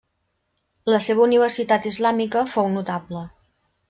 [0.93, 3.23] La seva universitat islàmica fou notable.